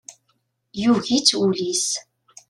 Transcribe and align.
Yugi-tt 0.81 1.35
wul-is. 1.37 1.87